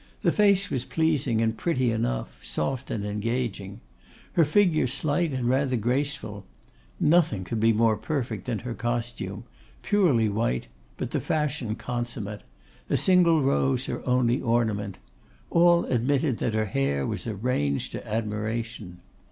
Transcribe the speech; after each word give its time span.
The 0.23 0.31
face 0.31 0.71
was 0.71 0.83
pleasing, 0.83 1.43
and 1.43 1.55
pretty 1.55 1.91
enough, 1.91 2.43
soft 2.43 2.89
and 2.89 3.05
engaging. 3.05 3.81
Her 4.33 4.43
figure 4.43 4.87
slight 4.87 5.31
and 5.31 5.47
rather 5.47 5.75
graceful. 5.75 6.43
Nothing 6.99 7.43
could 7.43 7.59
be 7.59 7.71
more 7.71 7.95
perfect 7.95 8.45
than 8.47 8.57
her 8.65 8.73
costume; 8.73 9.43
purely 9.83 10.27
white, 10.27 10.65
but 10.97 11.11
the 11.11 11.19
fashion 11.19 11.75
consummate; 11.75 12.41
a 12.89 12.97
single 12.97 13.43
rose 13.43 13.85
her 13.85 14.01
only 14.09 14.41
ornament. 14.41 14.97
All 15.51 15.85
admitted 15.85 16.39
that 16.39 16.55
her 16.55 16.65
hair 16.65 17.05
was 17.05 17.27
arranged 17.27 17.91
to 17.91 18.07
admiration. 18.11 19.01